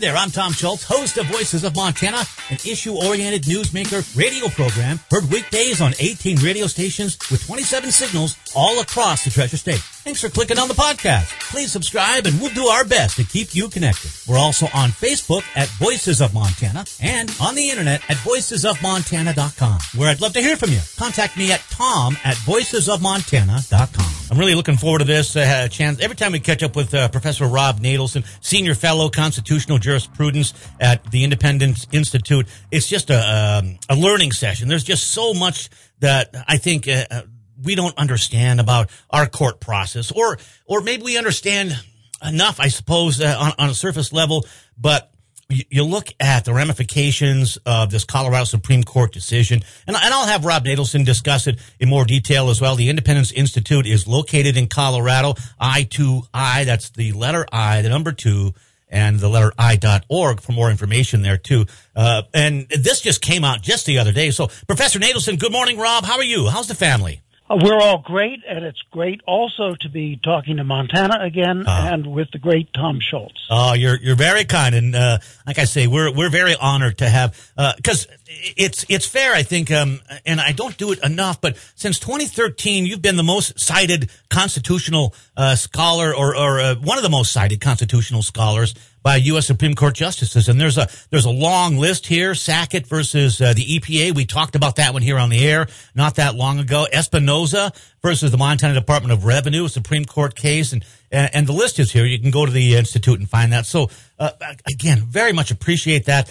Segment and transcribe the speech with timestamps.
[0.00, 2.18] There, I'm Tom Schultz, host of Voices of Montana,
[2.50, 8.80] an issue-oriented newsmaker radio program heard weekdays on 18 radio stations with 27 signals all
[8.80, 9.82] across the Treasure State.
[10.08, 11.38] Thanks for clicking on the podcast.
[11.50, 14.10] Please subscribe and we'll do our best to keep you connected.
[14.26, 20.08] We're also on Facebook at Voices of Montana and on the internet at voicesofmontana.com, where
[20.08, 20.80] I'd love to hear from you.
[20.96, 24.30] Contact me at tom at voicesofmontana.com.
[24.30, 26.00] I'm really looking forward to this uh, chance.
[26.00, 31.04] Every time we catch up with uh, Professor Rob Natelson, Senior Fellow Constitutional Jurisprudence at
[31.10, 34.68] the Independence Institute, it's just a, um, a learning session.
[34.68, 35.68] There's just so much
[36.00, 37.22] that I think uh, uh
[37.62, 41.78] we don't understand about our court process, or or maybe we understand
[42.22, 44.44] enough, I suppose, uh, on, on a surface level,
[44.76, 45.12] but
[45.50, 50.64] you look at the ramifications of this Colorado Supreme Court decision, and, I'll have Rob
[50.66, 52.76] Natelson discuss it in more detail as well.
[52.76, 58.52] The Independence Institute is located in Colorado, I2I, that's the letter I, the number two,
[58.90, 61.64] and the letter I.org for more information there too.
[61.96, 64.30] Uh, and this just came out just the other day.
[64.30, 66.04] So, Professor Natelson, good morning, Rob.
[66.04, 66.48] How are you?
[66.48, 67.22] How's the family?
[67.50, 71.88] Uh, we're all great, and it's great also to be talking to Montana again uh,
[71.92, 73.46] and with the great Tom Schultz.
[73.50, 77.08] Oh, you're you're very kind, and uh, like I say, we're we're very honored to
[77.08, 81.40] have because uh, it's it's fair, I think, um, and I don't do it enough.
[81.40, 86.98] But since 2013, you've been the most cited constitutional uh, scholar, or or uh, one
[86.98, 89.46] of the most cited constitutional scholars by U.S.
[89.46, 90.48] Supreme Court justices.
[90.48, 92.34] And there's a there's a long list here.
[92.34, 94.14] Sackett versus uh, the EPA.
[94.14, 96.86] We talked about that one here on the air not that long ago.
[96.92, 101.52] Espinoza versus the Montana Department of Revenue, a Supreme Court case, and and, and the
[101.52, 102.04] list is here.
[102.04, 103.64] You can go to the institute and find that.
[103.64, 104.30] So uh,
[104.66, 106.30] again, very much appreciate that.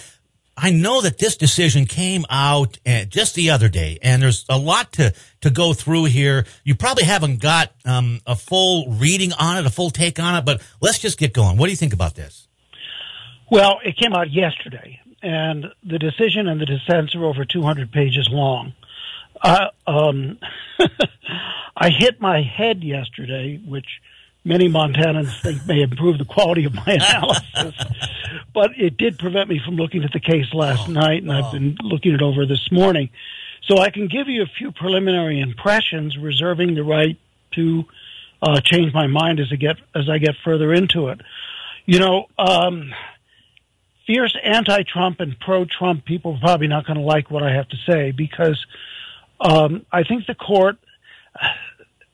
[0.60, 4.58] I know that this decision came out uh, just the other day, and there's a
[4.58, 6.46] lot to, to go through here.
[6.64, 10.44] You probably haven't got um, a full reading on it, a full take on it,
[10.44, 11.58] but let's just get going.
[11.58, 12.48] What do you think about this?
[13.50, 18.28] Well, it came out yesterday, and the decision and the dissents are over 200 pages
[18.30, 18.72] long.
[19.40, 20.40] Uh, um,
[21.76, 23.86] I hit my head yesterday, which
[24.48, 27.74] many Montanans think may improve the quality of my analysis,
[28.54, 31.34] but it did prevent me from looking at the case last oh, night, and oh.
[31.34, 33.10] I've been looking it over this morning.
[33.62, 37.18] So I can give you a few preliminary impressions, reserving the right
[37.52, 37.84] to
[38.40, 41.20] uh, change my mind as I get as I get further into it.
[41.84, 42.94] You know, um,
[44.06, 47.76] fierce anti-Trump and pro-Trump people are probably not going to like what I have to
[47.86, 48.64] say because
[49.40, 50.78] um, I think the court,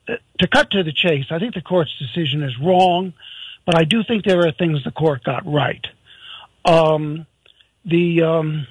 [0.07, 3.13] to cut to the chase, I think the court's decision is wrong,
[3.65, 5.85] but I do think there are things the court got right.
[6.65, 7.27] Um,
[7.85, 8.67] the um,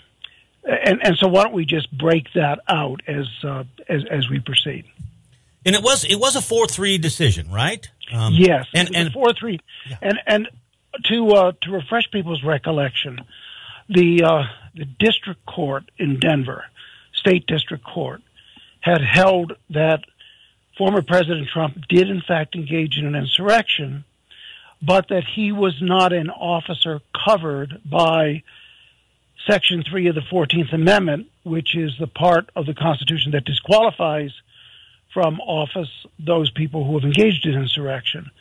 [0.63, 4.39] and and so why don't we just break that out as uh, as as we
[4.39, 4.85] proceed?
[5.65, 7.87] And it was it was a four three decision, right?
[8.11, 9.97] Um, yes, and and four three, yeah.
[10.01, 10.49] and and
[11.05, 13.21] to uh, to refresh people's recollection,
[13.89, 14.43] the uh,
[14.75, 16.65] the district court in Denver,
[17.13, 18.21] state district court,
[18.81, 20.03] had held that
[20.77, 24.05] former President Trump did in fact engage in an insurrection,
[24.81, 28.43] but that he was not an officer covered by
[29.47, 34.31] Section 3 of the 14th Amendment, which is the part of the Constitution that disqualifies
[35.13, 38.31] from office those people who have engaged in insurrection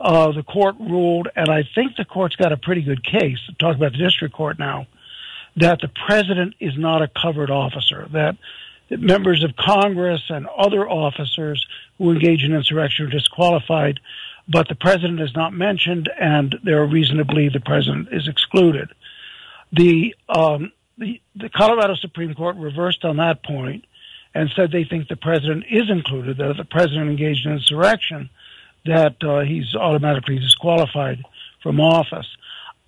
[0.00, 3.38] uh, the court ruled, and I think the court's got a pretty good case.
[3.58, 4.86] Talk about the district court now,
[5.56, 8.06] that the president is not a covered officer.
[8.12, 8.36] That,
[8.90, 11.66] members of Congress and other officers
[11.98, 14.00] who engage in insurrection are disqualified,
[14.48, 18.28] but the president is not mentioned, and there are reason to believe the president is
[18.28, 18.88] excluded.
[19.72, 23.84] The um, the, the Colorado Supreme Court reversed on that point
[24.34, 26.38] and said they think the president is included.
[26.38, 28.30] That if the president engaged in insurrection,
[28.86, 31.22] that uh, he's automatically disqualified
[31.62, 32.26] from office.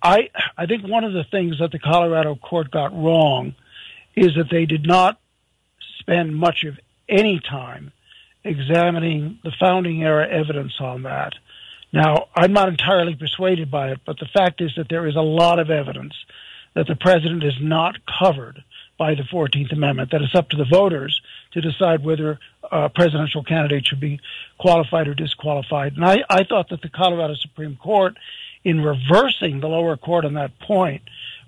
[0.01, 3.53] I I think one of the things that the Colorado court got wrong
[4.15, 5.19] is that they did not
[5.99, 7.91] spend much of any time
[8.43, 11.33] examining the founding era evidence on that.
[11.91, 15.21] Now, I'm not entirely persuaded by it, but the fact is that there is a
[15.21, 16.13] lot of evidence
[16.75, 18.63] that the president is not covered
[18.97, 21.21] by the 14th Amendment, that it's up to the voters
[21.53, 22.37] to decide whether
[22.71, 24.19] a presidential candidate should be
[24.59, 25.93] qualified or disqualified.
[25.95, 28.17] And I, I thought that the Colorado Supreme Court,
[28.63, 31.01] in reversing the lower court on that point,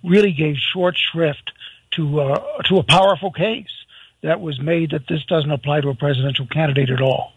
[0.04, 1.52] really gave short shrift
[1.92, 3.81] to uh, to a powerful case
[4.24, 7.32] that was made that this doesn't apply to a presidential candidate at all.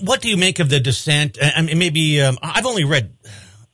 [0.00, 1.38] What do you make of the dissent?
[1.40, 3.14] I mean, maybe um, I've only read,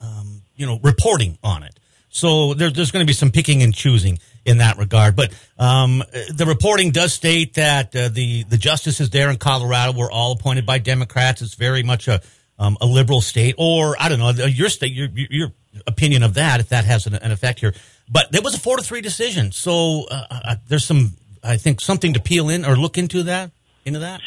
[0.00, 1.79] um, you know, reporting on it,
[2.11, 5.15] so there, there's going to be some picking and choosing in that regard.
[5.17, 6.03] But um,
[6.35, 10.67] the reporting does state that uh, the the justices there in Colorado were all appointed
[10.67, 11.41] by Democrats.
[11.41, 12.21] It's very much a
[12.59, 14.93] um, a liberal state, or I don't know, your state.
[14.93, 15.53] You're, you're
[15.87, 17.75] opinion of that if that has an, an, effect here.
[18.09, 21.12] But it was a four to three decision, so uh, uh, there's some,
[21.43, 23.50] I think, something to peel in or look into that
[23.85, 24.20] into that.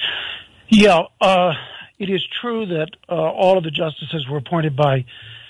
[0.69, 1.53] Yeah, uh,
[1.99, 5.05] it is true that uh, all of the justices were appointed by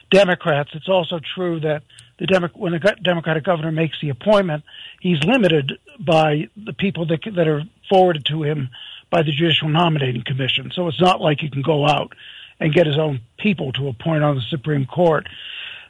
[0.09, 0.71] Democrats.
[0.73, 1.83] It's also true that
[2.19, 4.63] the Demo- when a Democratic governor makes the appointment,
[4.99, 8.69] he's limited by the people that that are forwarded to him
[9.09, 10.71] by the Judicial Nominating Commission.
[10.73, 12.13] So it's not like he can go out
[12.59, 15.27] and get his own people to appoint on the Supreme Court.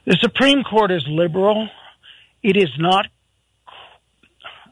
[0.04, 1.68] The Supreme Court is liberal.
[2.42, 3.06] It is not.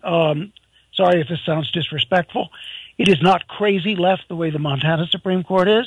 [0.03, 0.53] Um,
[1.01, 2.51] sorry if this sounds disrespectful.
[2.99, 5.87] It is not crazy left the way the Montana Supreme Court is.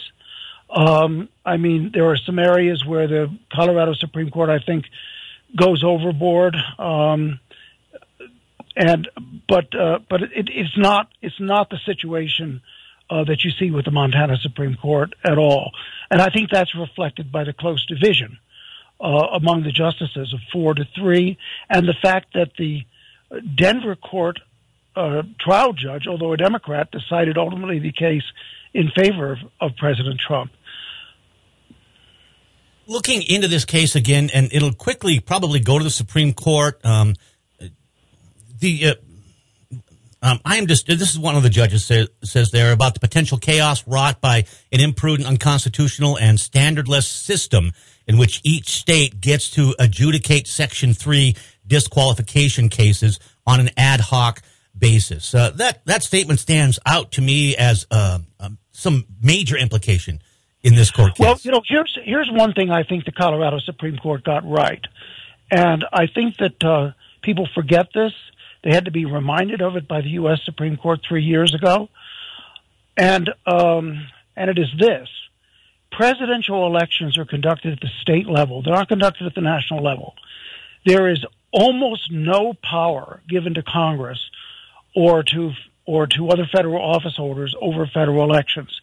[0.69, 4.85] Um, I mean, there are some areas where the Colorado Supreme Court, I think,
[5.55, 6.55] goes overboard.
[6.79, 7.39] Um,
[8.75, 9.07] and
[9.47, 12.61] but uh, but it, it's not it's not the situation
[13.07, 15.71] uh, that you see with the Montana Supreme Court at all.
[16.09, 18.39] And I think that's reflected by the close division
[18.99, 21.37] uh, among the justices of four to three,
[21.69, 22.83] and the fact that the
[23.55, 24.39] Denver court
[24.95, 28.23] uh, trial judge, although a Democrat, decided ultimately the case
[28.73, 30.51] in favor of, of President Trump.
[32.85, 36.83] Looking into this case again, and it'll quickly probably go to the Supreme Court.
[36.85, 37.15] Um,
[38.59, 38.93] the uh,
[40.23, 43.01] um, I am just, this is one of the judges say, says there about the
[43.01, 47.73] potential chaos wrought by an imprudent, unconstitutional, and standardless system
[48.07, 51.35] in which each state gets to adjudicate Section 3
[51.67, 54.41] disqualification cases on an ad hoc
[54.77, 55.33] basis.
[55.33, 60.21] Uh, that, that statement stands out to me as uh, um, some major implication
[60.61, 61.25] in this court case.
[61.25, 64.83] Well, you know, here's, here's one thing I think the Colorado Supreme Court got right.
[65.51, 66.91] And I think that uh,
[67.21, 68.13] people forget this
[68.63, 70.39] they had to be reminded of it by the U.S.
[70.45, 71.89] Supreme Court three years ago.
[72.95, 75.09] And, um, and it is this.
[75.91, 78.61] Presidential elections are conducted at the state level.
[78.61, 80.15] They're not conducted at the national level.
[80.85, 84.19] There is almost no power given to Congress
[84.95, 85.51] or to,
[85.85, 88.79] or to other federal office holders over federal elections.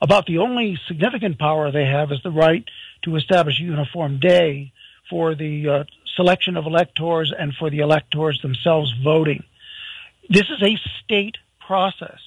[0.00, 2.64] About the only significant power they have is the right
[3.02, 4.72] to establish a uniform day
[5.08, 5.84] for the uh,
[6.16, 9.44] selection of electors and for the electors themselves voting.
[10.28, 12.18] This is a state process.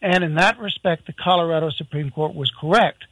[0.00, 3.04] And in that respect, the Colorado Supreme Court was correct.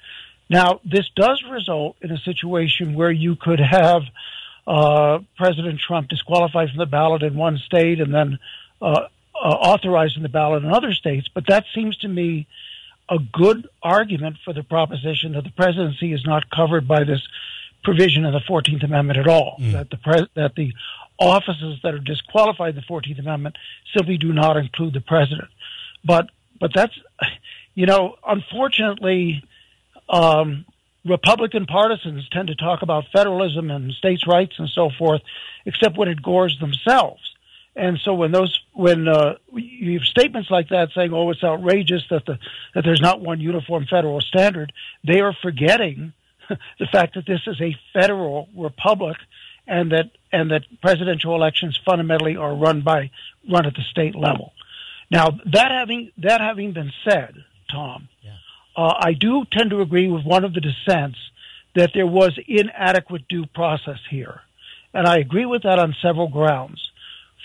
[0.49, 4.03] Now, this does result in a situation where you could have
[4.67, 8.39] uh, President Trump disqualified from the ballot in one state and then
[8.83, 9.07] uh,
[9.41, 11.29] uh, authorized in the ballot in other states.
[11.33, 12.47] But that seems to me
[13.09, 17.27] a good argument for the proposition that the presidency is not covered by this
[17.83, 19.57] provision in the Fourteenth Amendment at all.
[19.59, 19.73] Mm.
[19.73, 20.73] That the pres- that the
[21.19, 23.57] offices that are disqualified in the Fourteenth Amendment
[23.97, 25.49] simply do not include the president.
[26.05, 26.99] But but that's
[27.75, 29.43] you know unfortunately.
[30.09, 30.67] Um,
[31.05, 35.23] Republican partisans tend to talk about federalism and states' rights and so forth,
[35.65, 37.30] except when it gores themselves.
[37.81, 42.05] And so when those when uh, you have statements like that saying, "Oh, it's outrageous
[42.11, 42.39] that the
[42.75, 44.71] that there's not one uniform federal standard,"
[45.03, 46.13] they are forgetting
[46.51, 49.17] the fact that this is a federal republic
[49.67, 53.11] and that and that presidential elections fundamentally are run by
[53.51, 54.53] run at the state level.
[55.11, 57.35] Now that having that having been said,
[57.73, 58.33] Tom, yeah.
[58.77, 61.19] uh, I do tend to agree with one of the dissents
[61.75, 64.43] that there was inadequate due process here,
[64.93, 66.90] and I agree with that on several grounds.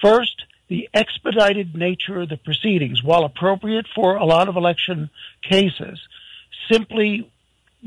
[0.06, 5.10] First, the expedited nature of the proceedings, while appropriate for a lot of election
[5.42, 6.00] cases,
[6.72, 7.32] simply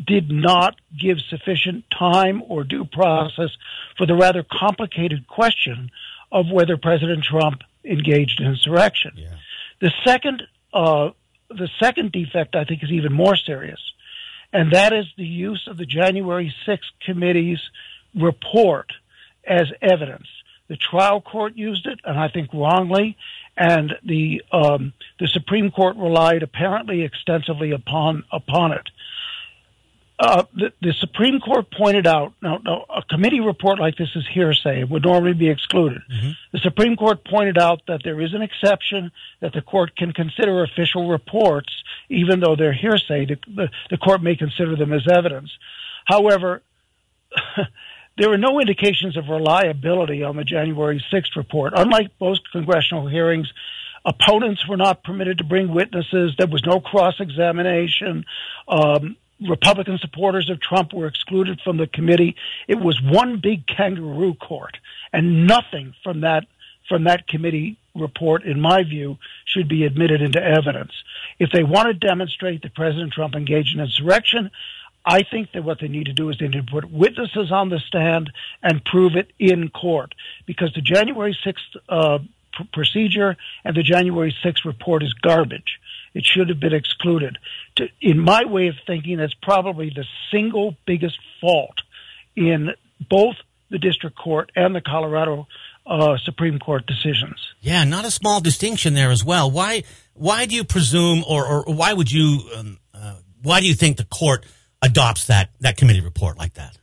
[0.05, 3.51] did not give sufficient time or due process
[3.97, 5.93] for the rather complicated question
[6.33, 9.13] of whether President Trump engaged in insurrection.
[9.15, 9.37] Yeah.
[9.81, 10.43] The second,
[10.75, 11.11] uh,
[11.49, 13.81] the second defect I think is even more serious,
[14.53, 17.61] and that is the use of the January 6th committee's
[18.13, 18.93] report
[19.47, 20.27] as evidence.
[20.69, 23.17] The trial court used it, and I think wrongly,
[23.57, 28.89] and the um, the Supreme Court relied apparently extensively upon upon it.
[30.21, 34.27] Uh, the, the, Supreme Court pointed out now, now, a committee report like this is
[34.27, 36.03] hearsay; it would normally be excluded.
[36.13, 36.31] Mm-hmm.
[36.53, 40.65] The Supreme Court pointed out that there is an exception that the court can consider
[40.65, 41.73] official reports,
[42.09, 43.27] even though they're hearsay.
[43.27, 45.57] The, the, the court may consider them as evidence.
[46.05, 46.63] However,
[48.19, 51.73] there were no indications of reliability on the January 6th report.
[51.77, 53.51] Unlike most congressional hearings,
[54.05, 56.35] opponents were not permitted to bring witnesses.
[56.37, 58.25] There was no cross examination.
[58.67, 62.35] Um, Republican supporters of Trump were excluded from the committee.
[62.67, 64.77] It was one big kangaroo court,
[65.13, 66.47] and nothing from that
[66.89, 70.93] from that committee report, in my view, should be admitted into evidence.
[71.39, 74.51] If they want to demonstrate that President Trump engaged in insurrection,
[75.09, 77.71] I think that what they need to do is they need to put witnesses on
[77.71, 78.31] the stand
[78.63, 82.19] and prove it in court because the January 6th uh,
[82.53, 83.35] pr- procedure
[83.65, 85.79] and the January 6th report is garbage.
[86.13, 87.39] It should have been excluded.
[87.77, 91.81] To, in my way of thinking, that's probably the single biggest fault
[92.37, 92.75] in
[93.09, 93.37] both
[93.71, 95.47] the district court and the Colorado
[95.87, 97.41] uh, Supreme Court decisions.
[97.61, 99.51] Yeah, not a small distinction there as well.
[99.51, 99.85] Why?
[100.13, 102.43] Why do you presume, or, or why would you?
[102.55, 104.45] Um, uh, why do you think the court
[104.83, 106.79] adopts that that committee report like that?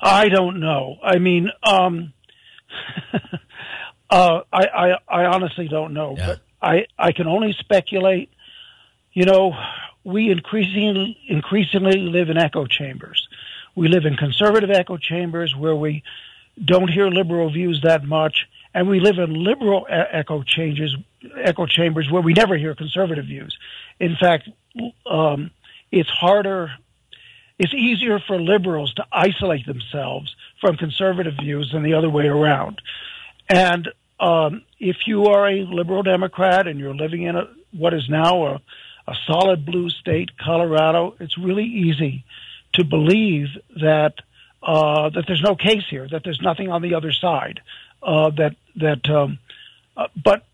[0.00, 0.96] I don't know.
[1.02, 2.12] I mean, um,
[4.10, 6.26] uh, I, I, I honestly don't know, yeah.
[6.26, 8.30] but I I can only speculate.
[9.12, 9.54] You know,
[10.04, 13.28] we increasingly increasingly live in echo chambers.
[13.74, 16.02] We live in conservative echo chambers where we
[16.64, 20.96] don't hear liberal views that much, and we live in liberal echo chambers,
[21.36, 23.56] echo chambers where we never hear conservative views.
[24.00, 24.48] In fact,
[25.06, 25.50] um,
[25.90, 26.72] it's harder,
[27.58, 32.80] it's easier for liberals to isolate themselves from conservative views than the other way around.
[33.48, 33.88] And
[34.20, 38.46] um, if you are a liberal Democrat and you're living in a, what is now
[38.46, 38.60] a,
[39.06, 42.24] a solid blue state, Colorado, it's really easy
[42.74, 43.48] to believe
[43.80, 44.14] that
[44.62, 47.60] uh, that there's no case here, that there's nothing on the other side,
[48.02, 49.08] uh, that that.
[49.08, 49.38] Um,
[49.96, 50.44] uh, but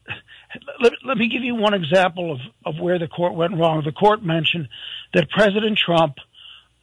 [0.80, 3.82] let, let, me give you one example of, of where the court went wrong.
[3.84, 4.68] The court mentioned
[5.12, 6.16] that President Trump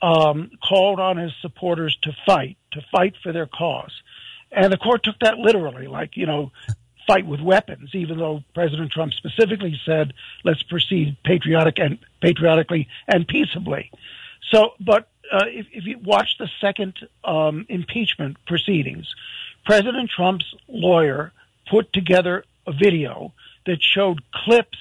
[0.01, 4.01] um, called on his supporters to fight, to fight for their cause,
[4.51, 6.51] and the court took that literally, like you know,
[7.07, 7.91] fight with weapons.
[7.93, 13.91] Even though President Trump specifically said, "Let's proceed patriotic and patriotically and peaceably."
[14.49, 19.13] So, but uh, if, if, you watch the second um, impeachment proceedings,
[19.65, 21.31] President Trump's lawyer
[21.69, 23.33] put together a video
[23.65, 24.77] that showed clips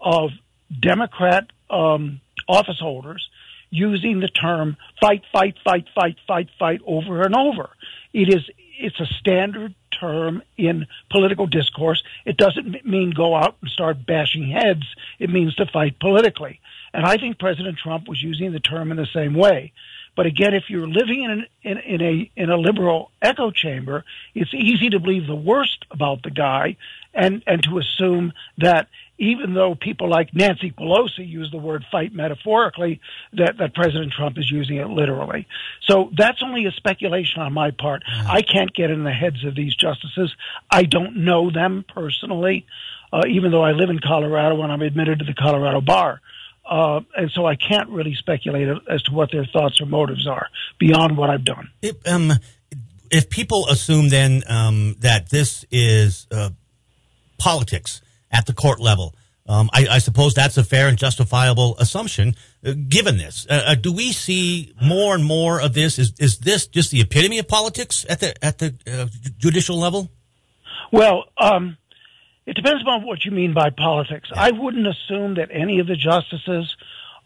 [0.00, 0.30] of
[0.78, 3.28] Democrat um, office holders
[3.70, 7.70] using the term "fight, fight, fight, fight, fight, fight" over and over.
[8.12, 8.48] It is
[8.80, 12.02] it's a standard term in political discourse.
[12.24, 14.84] It doesn't mean go out and start bashing heads.
[15.18, 16.60] It means to fight politically.
[16.92, 19.72] And I think President Trump was using the term in the same way.
[20.16, 24.04] But again, if you're living in, an, in, in a in a liberal echo chamber,
[24.34, 26.76] it's easy to believe the worst about the guy,
[27.14, 28.88] and and to assume that
[29.20, 33.00] even though people like Nancy Pelosi use the word fight metaphorically,
[33.34, 35.46] that, that President Trump is using it literally.
[35.82, 38.02] So that's only a speculation on my part.
[38.02, 38.30] Mm-hmm.
[38.30, 40.34] I can't get in the heads of these justices.
[40.70, 42.66] I don't know them personally,
[43.12, 46.22] uh, even though I live in Colorado and I'm admitted to the Colorado bar.
[46.68, 50.46] Uh, and so I can't really speculate as to what their thoughts or motives are
[50.78, 51.70] beyond what I've done.
[51.82, 52.32] If, um,
[53.10, 56.50] if people assume then um, that this is uh,
[57.38, 58.00] politics
[58.30, 59.14] at the court level,
[59.46, 62.36] um, I, I, suppose that's a fair and justifiable assumption.
[62.64, 65.98] Uh, given this, uh, uh, do we see more and more of this?
[65.98, 69.06] Is is this just the epitome of politics at the at the uh,
[69.38, 70.10] judicial level?
[70.92, 71.78] Well, um,
[72.46, 74.28] it depends upon what you mean by politics.
[74.32, 74.42] Yeah.
[74.42, 76.76] I wouldn't assume that any of the justices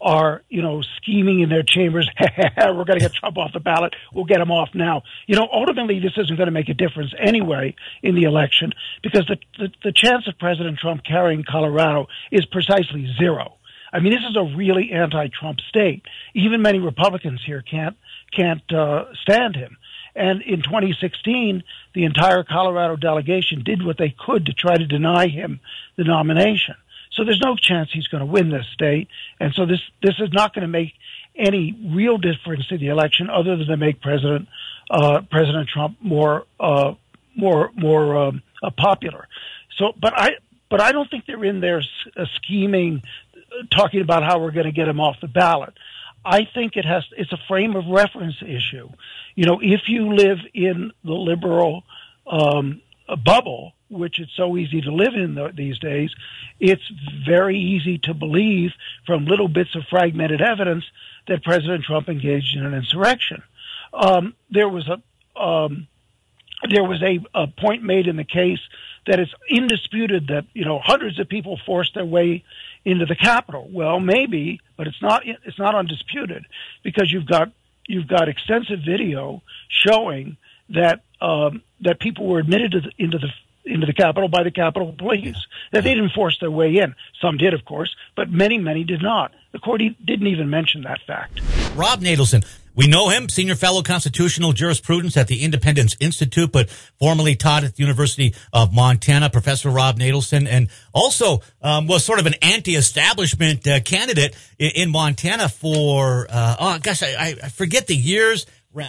[0.00, 2.08] are, you know, scheming in their chambers.
[2.58, 3.94] We're going to get Trump off the ballot.
[4.12, 5.02] We'll get him off now.
[5.26, 8.72] You know, ultimately, this isn't going to make a difference anyway in the election
[9.02, 13.54] because the, the, the chance of President Trump carrying Colorado is precisely zero.
[13.92, 16.02] I mean, this is a really anti-Trump state.
[16.34, 17.96] Even many Republicans here can't
[18.32, 19.76] can't uh, stand him.
[20.16, 21.62] And in 2016,
[21.94, 25.60] the entire Colorado delegation did what they could to try to deny him
[25.96, 26.74] the nomination.
[27.14, 29.08] So there's no chance he's going to win this state.
[29.40, 30.92] And so this, this is not going to make
[31.36, 34.48] any real difference to the election other than to make President,
[34.90, 36.94] uh, President Trump more, uh,
[37.36, 39.28] more, more, um, uh, popular.
[39.76, 40.32] So, but I,
[40.70, 41.82] but I don't think they're in there
[42.16, 43.02] uh, scheming,
[43.70, 45.74] talking about how we're going to get him off the ballot.
[46.24, 48.88] I think it has, it's a frame of reference issue.
[49.34, 51.84] You know, if you live in the liberal,
[52.26, 52.80] um,
[53.16, 56.10] bubble, which it's so easy to live in the, these days,
[56.60, 56.82] it's
[57.26, 58.70] very easy to believe
[59.06, 60.84] from little bits of fragmented evidence
[61.28, 63.42] that President Trump engaged in an insurrection.
[63.92, 65.86] Um, there was a, um,
[66.70, 68.60] there was a, a point made in the case
[69.06, 72.44] that it's indisputed that you know hundreds of people forced their way
[72.84, 73.68] into the Capitol.
[73.70, 76.46] Well, maybe, but it's not it's not undisputed
[76.82, 77.52] because you've got
[77.86, 80.36] you've got extensive video showing
[80.70, 83.28] that um, that people were admitted the, into the
[83.64, 85.36] into the Capitol by the Capitol Police.
[85.72, 86.94] That they didn't force their way in.
[87.20, 89.32] Some did, of course, but many, many did not.
[89.52, 91.40] The court didn't even mention that fact.
[91.74, 92.44] Rob Natelson.
[92.76, 96.68] We know him, senior fellow constitutional jurisprudence at the Independence Institute, but
[96.98, 102.18] formerly taught at the University of Montana, Professor Rob Natelson, and also um, was sort
[102.18, 107.86] of an anti-establishment uh, candidate in, in, Montana for, uh, oh gosh, I, I forget
[107.86, 108.44] the years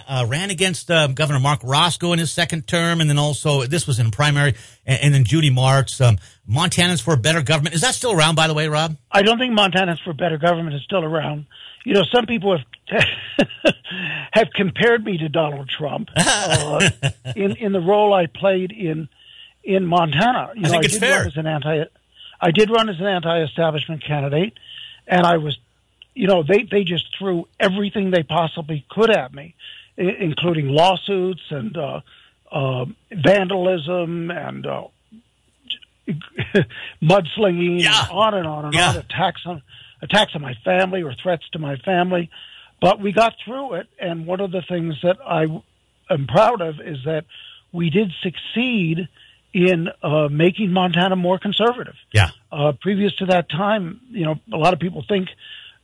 [0.08, 3.86] uh, ran against uh, Governor Marc Racicot in his second term, and then also this
[3.86, 6.00] was in primary, and, and then Judy Martz.
[6.00, 8.36] Um, Montanans for a Better Government is that still around?
[8.36, 11.46] By the way, Rob, I don't think Montana's for a Better Government is still around.
[11.84, 13.04] You know, some people have
[14.32, 16.88] have compared me to Donald Trump uh,
[17.34, 19.08] in in the role I played in
[19.64, 20.52] in Montana.
[20.54, 21.26] You I know, think I it's fair.
[21.26, 21.84] as an anti,
[22.40, 24.54] I did run as an anti-establishment candidate,
[25.08, 25.58] and I was
[26.16, 29.54] you know, they, they just threw everything they possibly could at me
[29.96, 32.00] including lawsuits and uh,
[32.50, 34.84] uh, vandalism and uh,
[37.02, 38.02] mudslinging, yeah.
[38.02, 38.90] and on and on and yeah.
[38.90, 39.62] on, attacks on
[40.02, 42.30] attacks on my family or threats to my family.
[42.80, 45.46] But we got through it, and one of the things that I
[46.10, 47.24] am proud of is that
[47.72, 49.08] we did succeed
[49.52, 51.94] in uh, making Montana more conservative.
[52.12, 52.28] Yeah.
[52.52, 55.30] Uh, previous to that time, you know, a lot of people think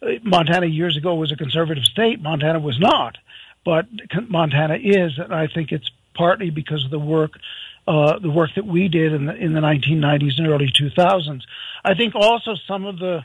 [0.03, 2.21] uh, Montana years ago was a conservative state.
[2.21, 3.17] Montana was not
[3.65, 3.87] but
[4.29, 7.39] Montana is, and I think it's partly because of the work
[7.87, 11.43] uh, the work that we did in the in the 1990s and early 2000s.
[11.85, 13.25] I think also some of the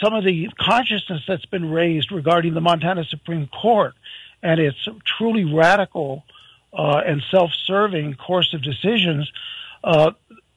[0.00, 3.94] some of the consciousness that's been raised regarding the Montana Supreme Court
[4.42, 6.24] and its truly radical
[6.72, 9.30] uh, and self-serving course of decisions.
[9.82, 10.12] Uh,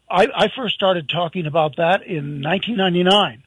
[0.10, 3.44] I, I first started talking about that in 1999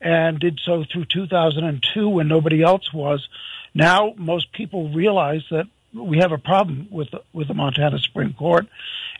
[0.00, 3.28] and did so through 2002 when nobody else was.
[3.74, 8.34] Now most people realize that we have a problem with the, with the Montana Supreme
[8.34, 8.66] Court.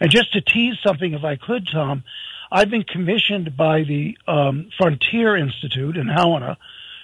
[0.00, 2.04] And just to tease something, if I could, Tom,
[2.50, 6.56] I've been commissioned by the um, Frontier Institute in Helena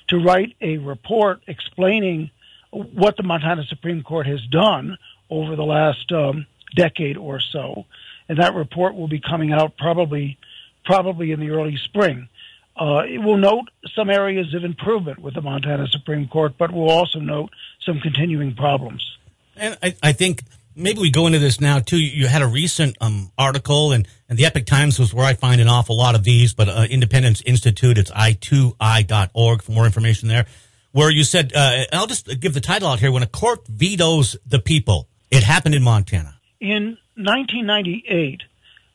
[0.09, 2.31] to write a report explaining
[2.71, 4.99] what the Montana Supreme Court has done
[5.31, 7.85] over the last um, decade or so,
[8.29, 10.39] and that report will be coming out probably
[10.85, 12.29] probably in the early spring.
[12.76, 16.90] Uh, it will note some areas of improvement with the Montana Supreme Court, but will
[16.90, 17.50] also note
[17.81, 19.16] some continuing problems.
[19.57, 20.43] And I, I think
[20.75, 21.99] maybe we go into this now too.
[21.99, 25.61] You had a recent um, article, and, and the Epoch Times was where I find
[25.61, 30.46] an awful lot of these, but uh, Independence Institute, it's i2i.org for more information there,
[30.92, 34.37] where you said, uh, I'll just give the title out here, when a court vetoes
[34.46, 36.35] the people, it happened in Montana.
[36.61, 38.42] In 1998,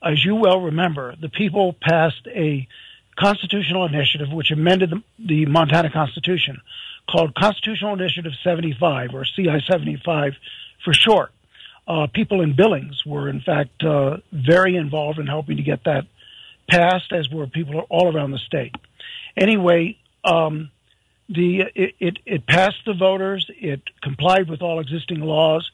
[0.04, 2.68] as you well remember, the people passed a
[3.20, 6.62] constitutional initiative which amended the, the Montana Constitution
[7.10, 10.34] called Constitutional Initiative 75 or CI 75
[10.84, 11.32] for short.
[11.88, 16.06] Uh, people in Billings were in fact uh, very involved in helping to get that
[16.70, 18.76] passed, as were people all around the state.
[19.36, 20.70] Anyway, um,
[21.28, 23.50] the it, it, it passed the voters.
[23.60, 25.70] It complied with all existing laws.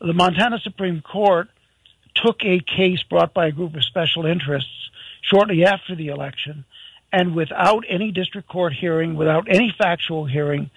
[0.00, 1.48] The Montana Supreme Court
[2.14, 4.90] took a case brought by a group of special interests
[5.22, 6.64] shortly after the election
[7.14, 10.68] and without any district court hearing, without any factual hearing,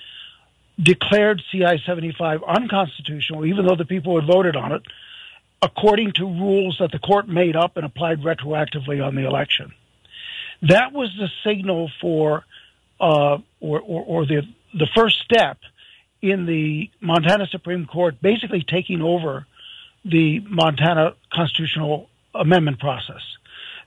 [0.80, 4.84] declared CI 75 unconstitutional, even though the people had voted on it,
[5.64, 9.74] according to rules that the court made up and applied retroactively on the election.
[10.62, 12.46] That was the signal for,
[13.02, 14.44] uh, or, or, or the,
[14.76, 15.58] the first step
[16.22, 19.48] in the Montana Supreme Court basically taking over
[20.06, 23.24] the Montana constitutional amendment process.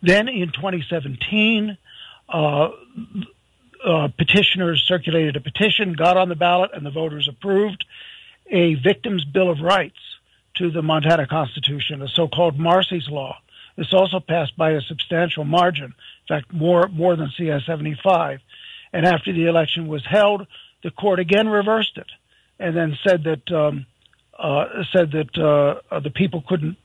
[0.02, 1.78] Then in 2017,
[2.32, 2.70] uh,
[3.84, 7.84] uh, petitioners circulated a petition, got on the ballot, and the voters approved
[8.50, 9.98] a Victims' Bill of Rights
[10.56, 13.38] to the Montana Constitution, a so-called Marsy's Law.
[13.76, 18.40] This also passed by a substantial margin, in fact, more more than CI 75.
[18.92, 20.46] And after the election was held,
[20.82, 22.10] the court again reversed it,
[22.58, 23.86] and then said that um,
[24.38, 26.76] uh, said that uh, the people couldn't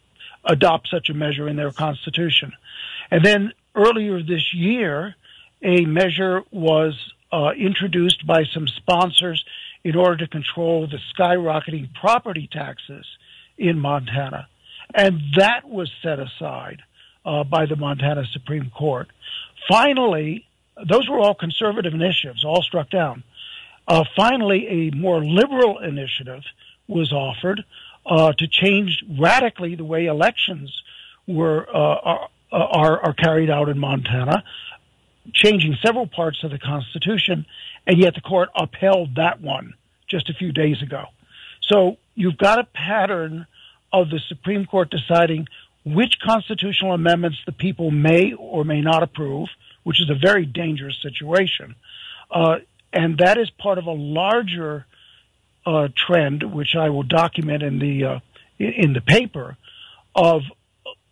[0.46, 2.54] adopt such a measure in their constitution.
[3.12, 5.16] And then earlier this year,
[5.62, 9.44] a measure was uh, introduced by some sponsors
[9.84, 13.06] in order to control the skyrocketing property taxes
[13.58, 14.48] in Montana.
[14.94, 16.82] And that was set aside
[17.26, 19.10] uh, by the Montana Supreme Court.
[19.68, 20.46] Finally,
[20.88, 23.24] those were all conservative initiatives, all struck down.
[23.88, 26.44] Uh, finally, a more liberal initiative
[26.88, 27.64] was offered
[28.06, 30.84] uh, to change radically the way elections
[31.28, 34.44] were uh, are, are, are carried out in Montana
[35.34, 37.46] changing several parts of the Constitution,
[37.88, 39.74] and yet the court upheld that one
[40.08, 41.06] just a few days ago.
[41.62, 43.48] So you've got a pattern
[43.92, 45.48] of the Supreme Court deciding
[45.86, 49.50] which constitutional amendments the people may or may not approve,
[49.84, 51.76] which is a very dangerous situation.
[52.32, 52.58] Uh,
[52.92, 54.86] and that is part of a larger
[55.66, 58.20] uh, trend, which I will document in the uh,
[58.58, 59.58] in the paper,
[60.16, 60.44] of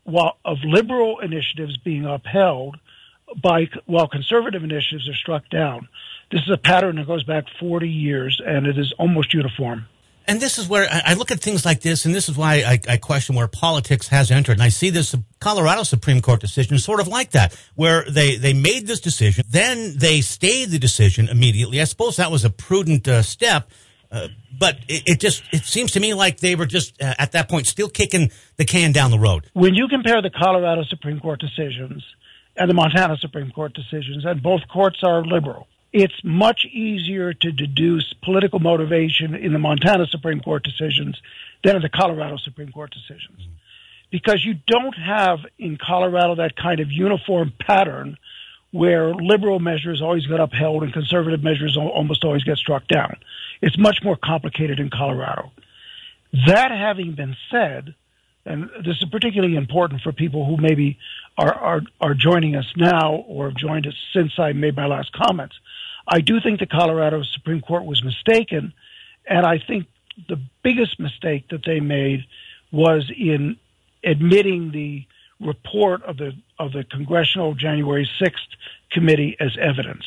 [0.05, 2.77] of liberal initiatives being upheld
[3.41, 5.87] by while conservative initiatives are struck down.
[6.31, 9.85] This is a pattern that goes back 40 years, and it is almost uniform.
[10.25, 12.79] And this is where I look at things like this, and this is why I,
[12.87, 14.53] I, question where politics has entered.
[14.53, 18.53] And I see this Colorado Supreme Court decision sort of like that, where they, they
[18.53, 21.81] made this decision, then they stayed the decision immediately.
[21.81, 23.69] I suppose that was a prudent uh, step,
[24.13, 27.33] uh, but it, it, just it seems to me like they were just uh, at
[27.33, 29.49] that point still kicking the can down the road.
[29.51, 32.01] When you compare the Colorado Supreme Court decisions
[32.55, 37.51] and the Montana Supreme Court decisions, and both courts are liberal it's much easier to
[37.51, 41.21] deduce political motivation in the Montana Supreme Court decisions
[41.63, 43.39] than in the Colorado Supreme Court decisions.
[43.39, 43.51] Mm-hmm.
[44.09, 48.17] Because you don't have in Colorado that kind of uniform pattern
[48.71, 53.17] where liberal measures always get upheld and conservative measures almost always get struck down.
[53.61, 55.51] It's much more complicated in Colorado.
[56.47, 57.93] That having been said,
[58.45, 60.97] and this is particularly important for people who maybe
[61.37, 65.13] are, are, are joining us now or have joined us since I made my last
[65.13, 65.55] comments.
[66.07, 68.73] I do think the Colorado Supreme Court was mistaken,
[69.25, 69.87] and I think
[70.27, 72.25] the biggest mistake that they made
[72.71, 73.57] was in
[74.03, 75.05] admitting the
[75.39, 78.33] report of the of the Congressional January 6th
[78.91, 80.05] committee as evidence.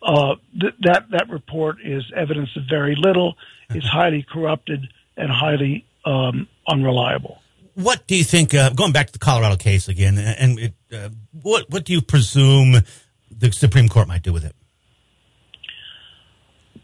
[0.00, 3.34] Uh, th- that that report is evidence of very little.
[3.70, 7.41] It's highly corrupted and highly um, unreliable.
[7.74, 8.54] What do you think?
[8.54, 11.08] Uh, going back to the Colorado case again, and it, uh,
[11.40, 12.82] what what do you presume
[13.30, 14.54] the Supreme Court might do with it?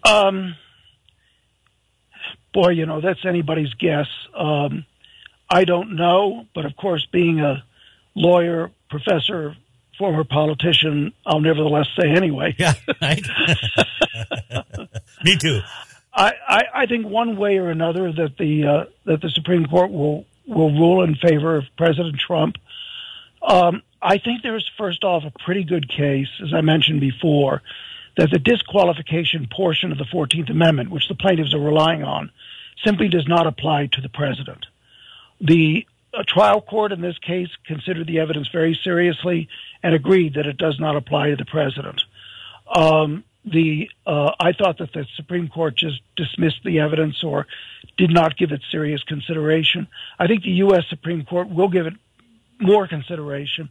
[0.09, 0.57] Um,
[2.53, 4.07] boy, you know, that's anybody's guess.
[4.35, 4.87] Um,
[5.51, 7.64] I don't know, but of course, being a
[8.14, 9.57] lawyer, professor,
[9.98, 12.55] former politician, I'll nevertheless say anyway.
[12.59, 13.22] Yeah, right.
[15.24, 15.61] Me too.
[16.12, 19.90] I, I, I, think one way or another that the uh, that the Supreme Court
[19.90, 22.57] will will rule in favor of President Trump.
[23.43, 27.63] Um, I think there's first off a pretty good case, as I mentioned before,
[28.17, 32.31] that the disqualification portion of the 14th Amendment, which the plaintiffs are relying on,
[32.85, 34.67] simply does not apply to the president.
[35.41, 39.49] The uh, trial court in this case considered the evidence very seriously
[39.83, 42.03] and agreed that it does not apply to the president.
[42.75, 47.47] Um, the uh, I thought that the Supreme Court just dismissed the evidence or
[47.97, 49.89] did not give it serious consideration.
[50.19, 50.85] I think the U.S.
[50.89, 51.95] Supreme Court will give it
[52.61, 53.71] more consideration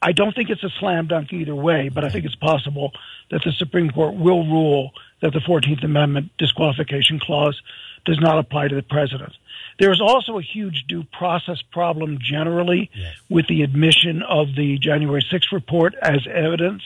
[0.00, 2.92] I don't think it's a slam dunk either way, but I think it's possible
[3.30, 7.60] that the Supreme Court will rule that the 14th Amendment disqualification clause
[8.04, 9.32] does not apply to the president.
[9.80, 13.16] There is also a huge due process problem generally yes.
[13.28, 16.82] with the admission of the January 6th report as evidence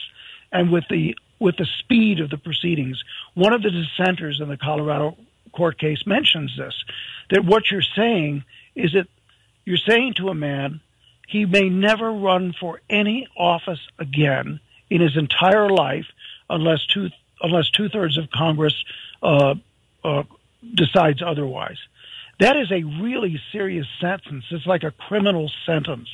[0.51, 3.03] and with the with the speed of the proceedings.
[3.33, 5.17] One of the dissenters in the Colorado
[5.51, 6.83] court case mentions this
[7.29, 8.43] that what you're saying
[8.75, 9.07] is that
[9.65, 10.81] you're saying to a man
[11.27, 16.05] he may never run for any office again in his entire life
[16.49, 17.09] unless two
[17.41, 18.75] unless two thirds of Congress
[19.21, 19.55] uh,
[20.03, 20.23] uh,
[20.73, 21.77] decides otherwise.
[22.39, 24.45] That is a really serious sentence.
[24.49, 26.09] It's like a criminal sentence.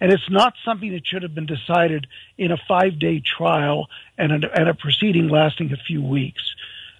[0.00, 2.06] And it's not something that should have been decided
[2.36, 6.42] in a five day trial and a, and a proceeding lasting a few weeks,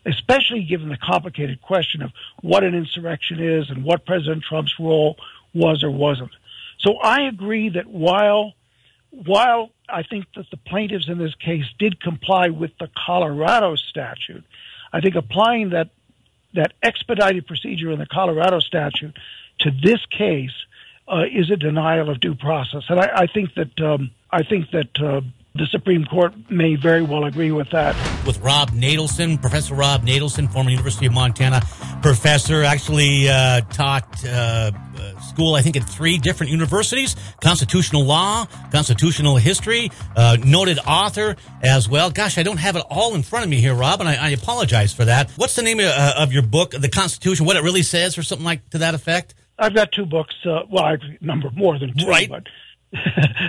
[0.05, 5.17] especially given the complicated question of what an insurrection is and what President Trump's role
[5.55, 6.31] was or wasn't.
[6.81, 8.55] So I agree that while
[9.11, 14.45] while I think that the plaintiffs in this case did comply with the Colorado statute,
[14.93, 15.91] I think applying that
[16.55, 19.17] that expedited procedure in the Colorado statute
[19.61, 20.53] to this case
[21.11, 24.71] uh, is a denial of due process, and I, I think that um, I think
[24.73, 25.21] that uh,
[25.59, 27.97] the Supreme Court may very well agree with that.
[28.27, 31.61] With Rob Natelson, Professor Rob Natelson, former University of Montana
[32.01, 38.47] professor, actually uh, taught uh, uh, school, I think, at three different universities constitutional law,
[38.71, 42.11] constitutional history, uh, noted author as well.
[42.11, 44.29] Gosh, I don't have it all in front of me here, Rob, and I, I
[44.31, 45.31] apologize for that.
[45.33, 48.23] What's the name of, uh, of, your book, The Constitution, what it really says, or
[48.23, 49.35] something like to that effect?
[49.59, 50.35] I've got two books.
[50.45, 52.29] Uh, well, I've number more than two, right.
[52.29, 52.45] but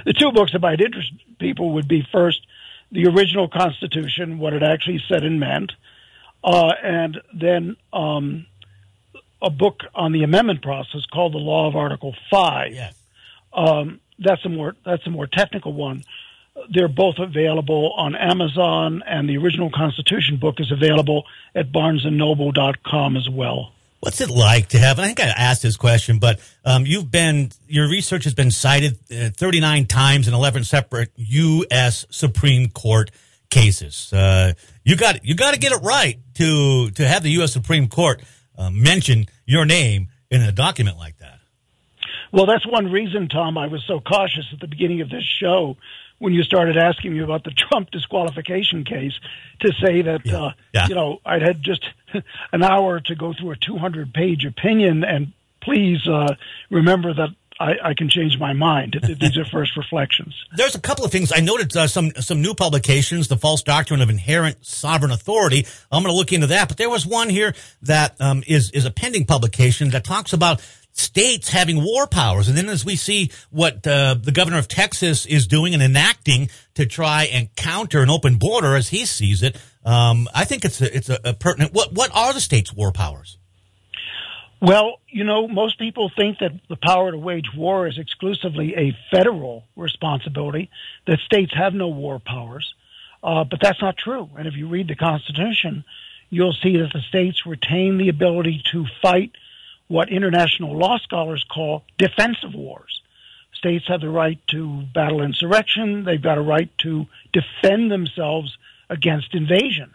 [0.06, 2.46] the two books that might interest people would be first
[2.92, 5.74] the original Constitution, what it actually said and meant,
[6.44, 8.48] uh, and then um,
[9.42, 12.74] a book on the amendment process called the Law of Article Five.
[12.74, 12.96] Yes.
[13.54, 16.04] Um, that's a more that's a more technical one.
[16.70, 23.30] They're both available on Amazon, and the original Constitution book is available at BarnesandNoble.com as
[23.30, 23.72] well.
[24.00, 24.98] What's it like to have?
[24.98, 28.98] I think I asked this question, but um, you've been your research has been cited
[29.12, 32.06] uh, 39 times in 11 separate U.S.
[32.10, 33.12] Supreme Court
[33.50, 34.14] cases.
[34.14, 34.54] Uh,
[34.86, 37.52] you got you got to get it right to to have the U.S.
[37.52, 38.22] Supreme Court
[38.58, 41.40] uh, mention your name in a document like that.
[42.32, 45.78] Well, that's one reason, Tom, I was so cautious at the beginning of this show
[46.20, 49.14] when you started asking me about the Trump disqualification case
[49.62, 50.42] to say that, yeah.
[50.42, 50.88] Uh, yeah.
[50.88, 51.86] you know, I'd had just
[52.52, 56.36] an hour to go through a 200 page opinion and please uh,
[56.70, 57.30] remember that
[57.60, 58.98] I, I, can change my mind.
[59.20, 60.34] These are first reflections.
[60.56, 61.76] There's a couple of things I noted.
[61.76, 65.66] Uh, some some new publications, the false doctrine of inherent sovereign authority.
[65.92, 66.70] I'm going to look into that.
[66.70, 70.62] But there was one here that um, is is a pending publication that talks about
[70.92, 72.48] states having war powers.
[72.48, 76.50] And then as we see what uh, the governor of Texas is doing and enacting
[76.76, 80.82] to try and counter an open border as he sees it, um, I think it's
[80.82, 81.74] a, it's a, a pertinent.
[81.74, 83.38] What what are the states' war powers?
[84.62, 88.98] Well, you know, most people think that the power to wage war is exclusively a
[89.10, 90.70] federal responsibility,
[91.08, 92.74] that states have no war powers.
[93.24, 94.30] Uh, but that's not true.
[94.38, 95.84] And if you read the Constitution,
[96.30, 99.32] you'll see that the states retain the ability to fight
[99.90, 103.02] what international law scholars call defensive wars.
[103.54, 106.06] States have the right to battle insurrection.
[106.06, 108.58] They've got a right to defend themselves
[108.90, 109.94] against invasion.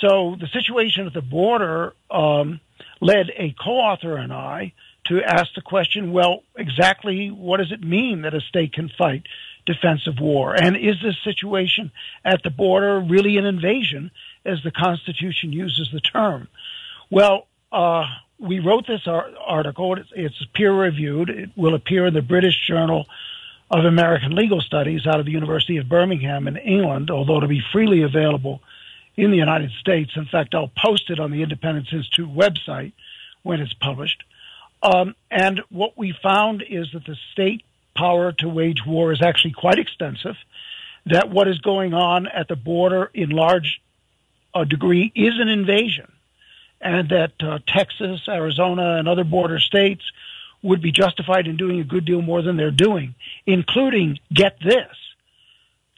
[0.00, 2.60] So the situation at the border um,
[3.00, 8.22] led a co-author and I to ask the question, well, exactly what does it mean
[8.22, 9.22] that a state can fight
[9.66, 10.54] defensive war?
[10.54, 11.92] And is this situation
[12.24, 14.10] at the border really an invasion,
[14.44, 16.48] as the Constitution uses the term?
[17.10, 18.04] Well, uh,
[18.42, 19.94] we wrote this article.
[19.94, 21.30] It's, it's peer reviewed.
[21.30, 23.06] It will appear in the British Journal
[23.70, 27.62] of American Legal Studies out of the University of Birmingham in England, although to be
[27.72, 28.60] freely available
[29.16, 30.12] in the United States.
[30.16, 32.92] In fact, I'll post it on the Independence Institute website
[33.42, 34.24] when it's published.
[34.82, 37.62] Um, and what we found is that the state
[37.96, 40.36] power to wage war is actually quite extensive.
[41.06, 43.80] That what is going on at the border in large
[44.54, 46.10] uh, degree is an invasion,
[46.82, 50.02] and that uh, Texas, Arizona, and other border states
[50.62, 53.14] would be justified in doing a good deal more than they're doing,
[53.46, 54.96] including, get this,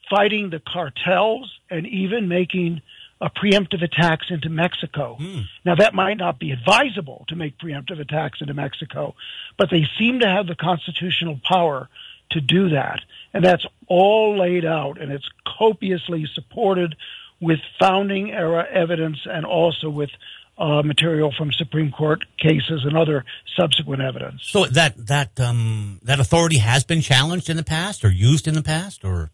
[0.08, 2.82] fighting the cartels and even making
[3.20, 5.16] a preemptive attacks into Mexico.
[5.20, 5.44] Mm.
[5.64, 9.14] Now that might not be advisable to make preemptive attacks into Mexico,
[9.56, 11.88] but they seem to have the constitutional power
[12.30, 13.00] to do that.
[13.32, 16.96] And that's all laid out and it's copiously supported
[17.40, 20.10] with founding era evidence and also with
[20.56, 23.24] uh, material from Supreme Court cases and other
[23.56, 24.42] subsequent evidence.
[24.44, 28.54] So that that um, that authority has been challenged in the past or used in
[28.54, 29.30] the past, or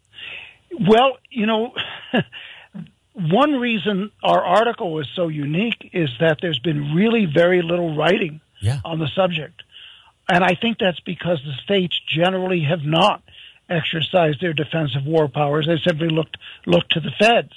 [0.79, 1.73] well, you know,
[3.13, 8.41] one reason our article is so unique is that there's been really very little writing
[8.61, 8.81] yeah.
[8.85, 9.63] on the subject.
[10.29, 13.23] And I think that's because the states generally have not
[13.69, 15.67] exercised their defensive war powers.
[15.67, 17.53] They simply looked, looked to the feds.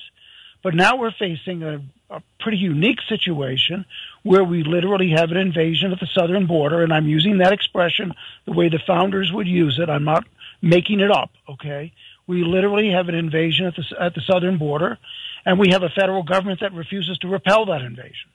[0.63, 3.85] But now we're facing a, a pretty unique situation
[4.23, 6.81] where we literally have an invasion at the southern border.
[6.81, 8.13] And I'm using that expression
[8.45, 9.89] the way the founders would use it.
[9.89, 10.25] I'm not
[10.61, 11.31] making it up.
[11.49, 11.91] Okay.
[12.25, 14.97] We literally have an invasion at the, at the southern border
[15.45, 18.29] and we have a federal government that refuses to repel that invasion.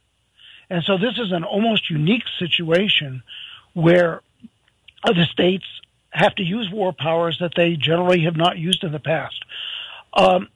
[0.71, 3.23] And so this is an almost unique situation
[3.73, 4.21] where
[5.03, 5.65] the states
[6.11, 9.43] have to use war powers that they generally have not used in the past.
[10.13, 10.49] Um,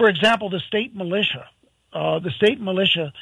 [0.00, 1.46] for example, the state militia.
[1.92, 3.12] Uh, the state militia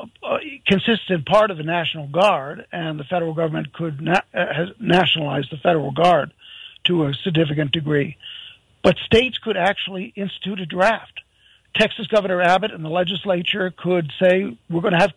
[0.00, 4.66] uh, consists in part of the National Guard, and the federal government could na- uh,
[4.80, 6.32] nationalize the federal guard
[6.86, 8.16] to a significant degree.
[8.82, 11.20] But states could actually institute a draft
[11.76, 15.12] Texas Governor Abbott and the legislature could say, we're going to have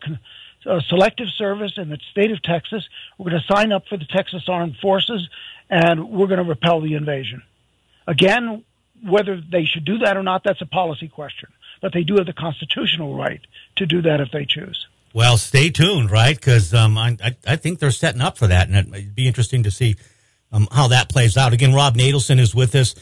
[0.66, 2.86] a selective service in the state of Texas.
[3.18, 5.28] We're going to sign up for the Texas Armed Forces
[5.68, 7.42] and we're going to repel the invasion.
[8.06, 8.64] Again,
[9.02, 11.48] whether they should do that or not, that's a policy question.
[11.80, 13.40] But they do have the constitutional right
[13.76, 14.86] to do that if they choose.
[15.14, 16.34] Well, stay tuned, right?
[16.34, 19.70] Because um, I, I, think they're setting up for that, and it'd be interesting to
[19.70, 19.96] see
[20.50, 21.52] um, how that plays out.
[21.52, 22.94] Again, Rob Natelson is with us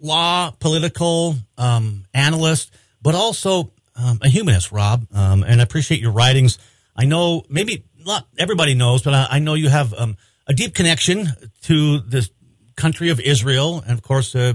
[0.00, 5.06] law, political um, analyst, but also um, a humanist, Rob.
[5.12, 6.58] Um, and I appreciate your writings.
[6.96, 10.74] I know maybe not everybody knows, but I, I know you have um, a deep
[10.74, 11.28] connection
[11.62, 12.28] to the
[12.76, 14.54] country of Israel and, of course, uh,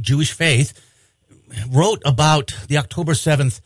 [0.00, 0.72] Jewish faith.
[1.70, 3.60] Wrote about the October seventh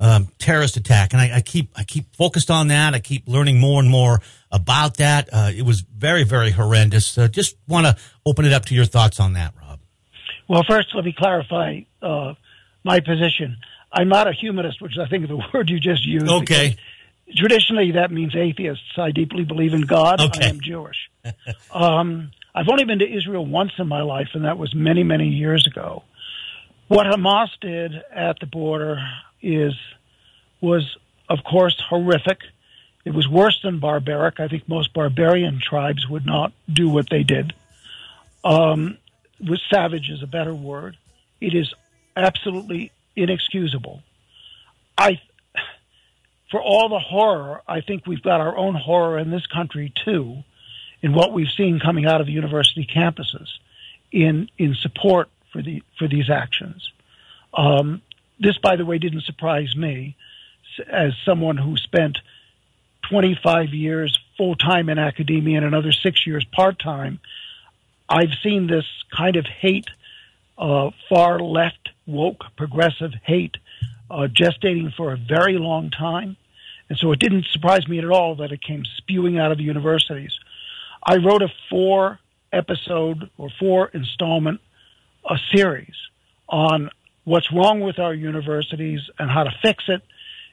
[0.00, 2.94] um, terrorist attack, and I, I, keep I keep focused on that.
[2.94, 5.28] I keep learning more and more about that.
[5.32, 7.16] Uh, it was very very horrendous.
[7.16, 9.80] Uh, just want to open it up to your thoughts on that, Rob.
[10.48, 12.34] Well, first, let me clarify uh,
[12.84, 13.58] my position.
[13.92, 16.28] I'm not a humanist, which I think is the word you just used.
[16.28, 16.76] Okay.
[17.34, 18.96] Traditionally, that means atheists.
[18.96, 20.20] I deeply believe in God.
[20.20, 20.44] Okay.
[20.44, 21.10] I am Jewish.
[21.72, 25.28] um, I've only been to Israel once in my life, and that was many, many
[25.28, 26.04] years ago.
[26.88, 28.98] What Hamas did at the border
[29.42, 29.74] is
[30.62, 30.96] was,
[31.28, 32.38] of course, horrific.
[33.04, 34.40] It was worse than barbaric.
[34.40, 37.52] I think most barbarian tribes would not do what they did.
[38.42, 38.96] Um,
[39.38, 40.96] with savage is a better word.
[41.42, 41.74] It is
[42.16, 44.02] absolutely inexcusable.
[44.96, 45.20] I,
[46.50, 50.42] for all the horror, I think we've got our own horror in this country too,
[51.06, 53.46] in what we've seen coming out of the university campuses,
[54.10, 56.90] in in support for the for these actions.
[57.54, 58.02] Um,
[58.40, 60.16] this, by the way, didn't surprise me,
[60.90, 62.18] as someone who spent
[63.08, 67.20] 25 years full time in academia and another six years part time.
[68.08, 68.84] I've seen this
[69.16, 69.88] kind of hate,
[70.58, 73.58] uh, far left, woke, progressive hate,
[74.10, 76.36] uh, gestating for a very long time.
[76.88, 79.64] And so it didn't surprise me at all that it came spewing out of the
[79.64, 80.36] universities.
[81.06, 82.18] I wrote a four
[82.52, 84.60] episode or four installment
[85.28, 85.94] a series
[86.48, 86.90] on
[87.24, 90.02] what's wrong with our universities and how to fix it.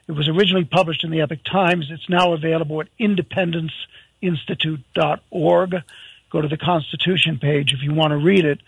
[0.06, 1.86] It was originally published in the Epoch Times.
[1.90, 5.74] It's now available at independenceinstitute.org.
[6.30, 8.60] Go to the Constitution page if you want to read it,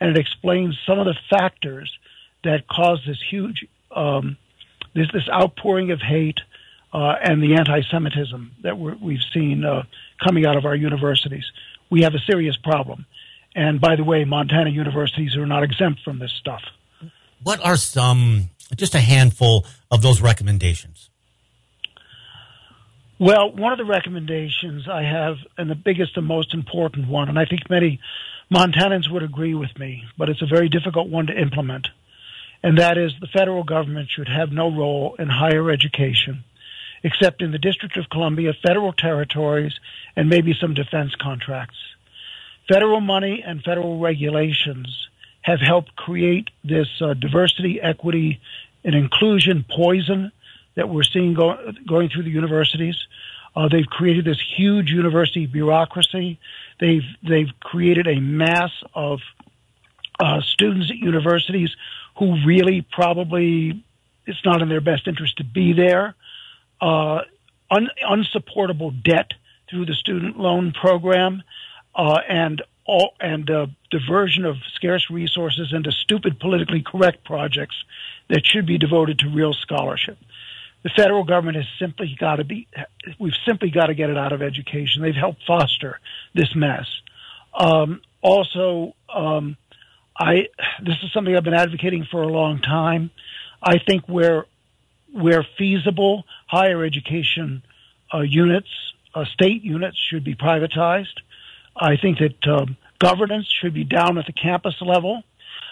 [0.00, 1.92] and it explains some of the factors
[2.42, 4.38] that cause this huge um,
[4.94, 6.40] this, this outpouring of hate
[6.94, 9.82] uh, and the anti-Semitism that we have seen uh,
[10.22, 11.44] coming out of our universities.
[11.90, 13.06] We have a serious problem.
[13.56, 16.62] And by the way, Montana universities are not exempt from this stuff.
[17.42, 21.10] What are some, just a handful of those recommendations?
[23.18, 27.38] Well, one of the recommendations I have, and the biggest and most important one, and
[27.38, 28.00] I think many
[28.52, 31.88] Montanans would agree with me, but it's a very difficult one to implement,
[32.62, 36.44] and that is the federal government should have no role in higher education
[37.04, 39.74] except in the District of Columbia, federal territories,
[40.16, 41.76] and maybe some defense contracts.
[42.66, 45.08] Federal money and federal regulations
[45.42, 48.40] have helped create this uh, diversity, equity,
[48.82, 50.32] and inclusion poison
[50.74, 52.96] that we're seeing go- going through the universities.
[53.54, 56.40] Uh, they've created this huge university bureaucracy.
[56.80, 59.20] They've they've created a mass of
[60.18, 61.70] uh, students at universities
[62.18, 63.84] who really probably
[64.26, 66.14] it's not in their best interest to be there.
[66.80, 67.20] Uh,
[67.70, 69.32] un- unsupportable debt
[69.70, 71.42] through the student loan program,
[71.94, 77.76] uh, and all, and uh, diversion of scarce resources into stupid politically correct projects
[78.28, 80.18] that should be devoted to real scholarship.
[80.82, 82.68] The federal government has simply got to be,
[83.18, 85.00] we've simply got to get it out of education.
[85.00, 85.98] They've helped foster
[86.34, 86.86] this mess.
[87.54, 89.56] Um, also, um,
[90.18, 90.48] I,
[90.82, 93.10] this is something I've been advocating for a long time.
[93.62, 94.44] I think where,
[95.14, 97.62] where feasible, higher education
[98.12, 98.68] uh, units,
[99.14, 101.20] uh, state units should be privatized.
[101.76, 105.22] I think that um, governance should be down at the campus level.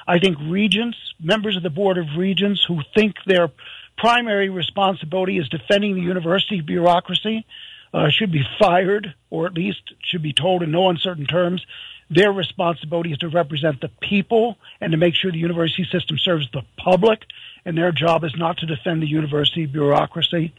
[0.06, 3.50] I think regents, members of the Board of Regents who think their
[3.98, 7.44] primary responsibility is defending the university bureaucracy
[7.92, 11.64] uh, should be fired or at least should be told in no uncertain terms
[12.12, 16.46] their responsibility is to represent the people and to make sure the university system serves
[16.52, 17.24] the public
[17.64, 20.52] and their job is not to defend the university bureaucracy.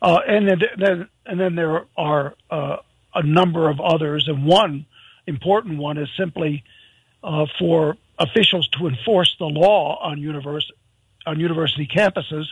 [0.00, 2.76] Uh, and then, then, and then there are uh,
[3.14, 4.86] a number of others, and one
[5.26, 6.64] important one is simply
[7.22, 10.74] uh, for officials to enforce the law on university
[11.26, 12.46] on university campuses,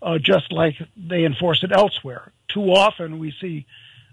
[0.00, 2.30] uh, just like they enforce it elsewhere.
[2.48, 3.66] Too often, we see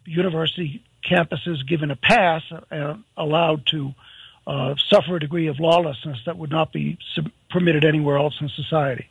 [0.06, 3.94] university campuses given a pass, uh, allowed to
[4.48, 6.98] uh, suffer a degree of lawlessness that would not be
[7.52, 9.08] permitted anywhere else in society.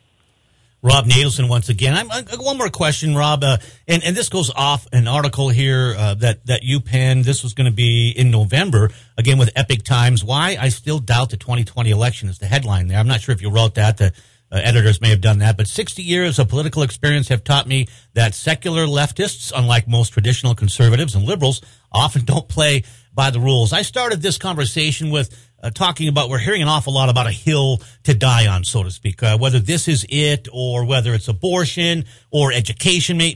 [0.81, 1.93] Rob Natelson once again.
[1.93, 5.93] I'm, I, one more question, Rob, uh, and and this goes off an article here
[5.97, 7.25] uh, that that you penned.
[7.25, 10.23] This was going to be in November again with Epoch Times.
[10.23, 12.97] Why I still doubt the 2020 election is the headline there.
[12.97, 13.97] I'm not sure if you wrote that.
[13.97, 14.13] The
[14.51, 17.87] uh, editors may have done that, but 60 years of political experience have taught me
[18.13, 21.61] that secular leftists, unlike most traditional conservatives and liberals,
[21.91, 23.73] often don't play by the rules.
[23.73, 27.31] I started this conversation with uh, talking about, we're hearing an awful lot about a
[27.31, 29.21] hill to die on, so to speak.
[29.21, 33.35] Uh, whether this is it or whether it's abortion or education may,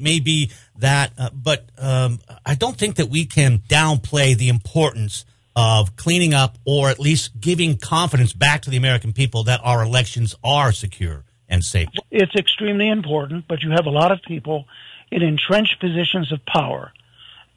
[0.78, 1.12] that.
[1.18, 6.58] Uh, but um, I don't think that we can downplay the importance of cleaning up
[6.66, 11.24] or at least giving confidence back to the American people that our elections are secure
[11.48, 11.88] and safe.
[12.10, 14.66] It's extremely important, but you have a lot of people
[15.12, 16.92] in entrenched positions of power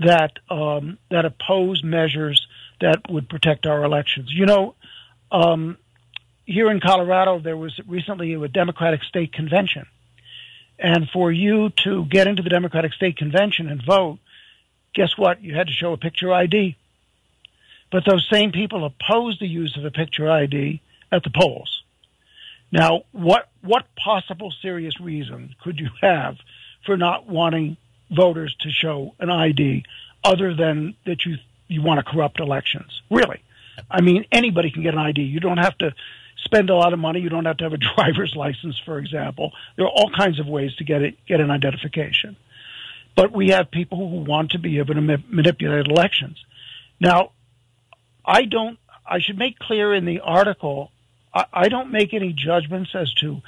[0.00, 2.46] that um, that oppose measures
[2.80, 4.30] that would protect our elections.
[4.32, 4.74] You know,
[5.30, 5.78] um,
[6.44, 9.86] here in Colorado, there was recently a Democratic State Convention.
[10.78, 14.18] And for you to get into the Democratic State Convention and vote,
[14.94, 15.42] guess what?
[15.42, 16.76] You had to show a picture ID.
[17.90, 21.82] But those same people opposed the use of a picture ID at the polls.
[22.70, 26.36] Now, what, what possible serious reason could you have
[26.84, 27.76] for not wanting
[28.10, 29.84] voters to show an ID
[30.24, 31.36] other than that you
[31.68, 33.02] you want to corrupt elections.
[33.10, 33.42] Really,
[33.90, 35.22] I mean anybody can get an ID.
[35.22, 35.94] You don't have to
[36.44, 37.20] spend a lot of money.
[37.20, 39.52] You don't have to have a driver's license, for example.
[39.76, 42.36] There are all kinds of ways to get it get an identification.
[43.14, 46.42] But we have people who want to be able to ma- manipulate elections.
[47.00, 47.32] Now,
[48.24, 48.78] I don't.
[49.08, 50.90] I should make clear in the article.
[51.32, 53.40] I, I don't make any judgments as to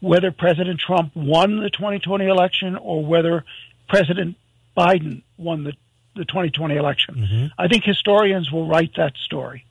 [0.00, 3.44] whether President Trump won the 2020 election or whether
[3.88, 4.36] President
[4.76, 5.72] Biden won the,
[6.14, 7.14] the 2020 election.
[7.14, 7.46] Mm-hmm.
[7.58, 9.64] I think historians will write that story.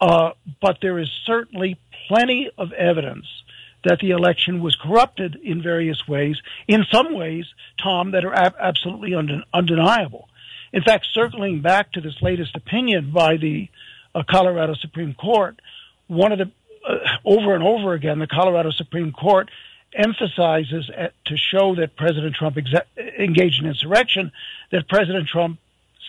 [0.00, 3.26] Uh, but there is certainly plenty of evidence
[3.84, 6.40] that the election was corrupted in various ways.
[6.66, 7.46] In some ways,
[7.82, 9.14] Tom, that are ab- absolutely
[9.54, 10.28] undeniable.
[10.72, 13.68] In fact, circling back to this latest opinion by the
[14.14, 15.60] uh, Colorado Supreme Court,
[16.06, 16.50] one of the
[16.86, 19.50] uh, over and over again, the Colorado Supreme Court
[19.94, 22.86] emphasizes at, to show that President Trump exe-
[23.18, 24.32] engaged in insurrection,
[24.70, 25.58] that President Trump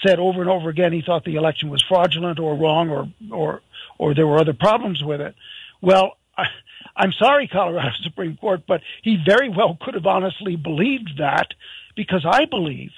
[0.06, 3.62] said over and over again he thought the election was fraudulent or wrong or or
[3.97, 5.36] or there were other problems with it.
[5.82, 6.45] Well, I,
[6.95, 11.54] I'm sorry, Colorado Supreme Court, but he very well could have honestly believed that
[11.95, 12.91] because I believe,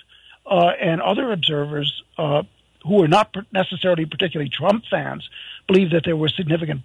[0.46, 2.44] uh, and other observers uh,
[2.84, 5.28] who are not necessarily particularly Trump fans,
[5.68, 6.82] believe that there were significant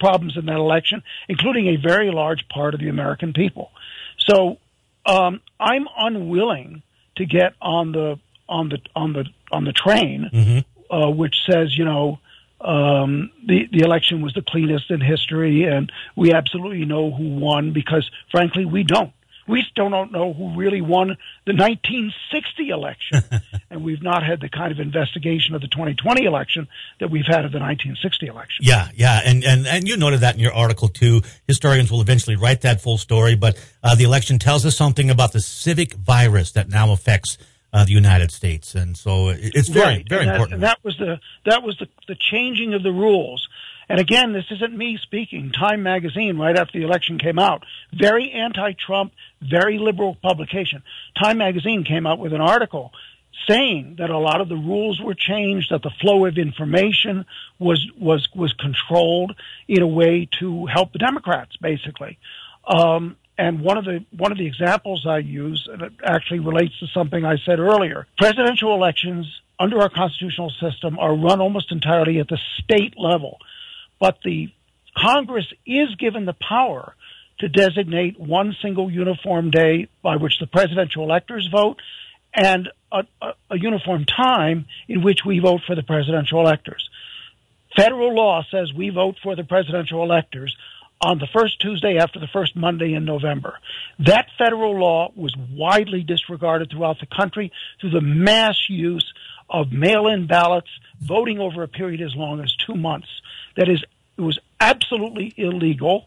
[0.00, 3.70] problems in that election, including a very large part of the American people.
[4.18, 4.58] So
[5.06, 6.82] um, I'm unwilling
[7.16, 8.18] to get on the
[8.48, 10.94] on the on the on the train, mm-hmm.
[10.94, 12.18] uh, which says you know
[12.64, 17.72] um, the the election was the cleanest in history, and we absolutely know who won
[17.72, 19.12] because, frankly, we don't.
[19.46, 23.22] We still don't know who really won the 1960 election,
[23.70, 26.66] and we've not had the kind of investigation of the 2020 election
[27.00, 28.64] that we've had of the 1960 election.
[28.64, 31.20] Yeah, yeah, and and and you noted that in your article too.
[31.46, 35.32] Historians will eventually write that full story, but uh, the election tells us something about
[35.32, 37.36] the civic virus that now affects
[37.74, 40.08] uh, the United States, and so it's very right.
[40.08, 40.54] very and that, important.
[40.54, 43.48] And that was the that was the the changing of the rules.
[43.88, 45.52] And again, this isn't me speaking.
[45.52, 49.12] Time magazine, right after the election came out, very anti-Trump,
[49.42, 50.82] very liberal publication.
[51.22, 52.92] Time magazine came out with an article
[53.46, 57.26] saying that a lot of the rules were changed, that the flow of information
[57.58, 59.34] was was was controlled
[59.66, 62.18] in a way to help the Democrats, basically.
[62.66, 66.78] Um, and one of the one of the examples I use, and it actually relates
[66.80, 68.06] to something I said earlier.
[68.16, 69.26] Presidential elections
[69.58, 73.38] under our constitutional system are run almost entirely at the state level,
[74.00, 74.52] but the
[74.96, 76.94] Congress is given the power
[77.40, 81.80] to designate one single uniform day by which the presidential electors vote
[82.32, 86.88] and a, a, a uniform time in which we vote for the presidential electors.
[87.76, 90.56] Federal law says we vote for the presidential electors
[91.04, 93.58] on the first Tuesday after the first Monday in November.
[93.98, 99.12] That federal law was widely disregarded throughout the country through the mass use
[99.50, 103.08] of mail-in ballots, voting over a period as long as two months.
[103.56, 103.84] That is,
[104.16, 106.06] it was absolutely illegal,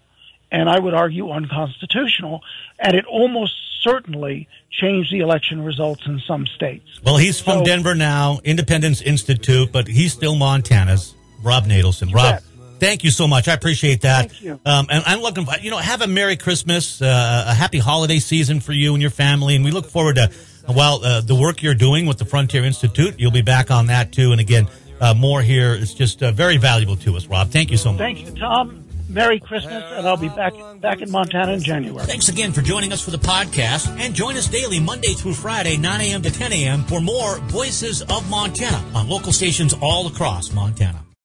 [0.51, 2.41] and I would argue unconstitutional,
[2.79, 6.99] and it almost certainly changed the election results in some states.
[7.03, 11.13] Well, he's from so, Denver now, Independence Institute, but he's still Montana's.
[11.43, 12.11] Rob Natelson.
[12.11, 12.41] Rob,
[12.79, 13.47] Thank you so much.
[13.47, 14.31] I appreciate that.
[14.31, 14.59] Thank you.
[14.65, 18.59] Um, and I'm looking, you know, have a Merry Christmas, uh, a happy holiday season
[18.59, 19.55] for you and your family.
[19.55, 20.31] And we look forward to,
[20.67, 23.15] well, uh, the work you're doing with the Frontier Institute.
[23.19, 24.31] You'll be back on that too.
[24.31, 24.67] And again,
[24.99, 27.49] uh, more here is just uh, very valuable to us, Rob.
[27.49, 27.99] Thank you so much.
[27.99, 28.83] Thank you, Tom.
[29.09, 32.05] Merry Christmas, and I'll be back back in Montana in January.
[32.05, 35.77] Thanks again for joining us for the podcast, and join us daily Monday through Friday,
[35.77, 36.21] 9 a.m.
[36.23, 36.83] to 10 a.m.
[36.83, 41.06] for more Voices of Montana on local stations all across Montana.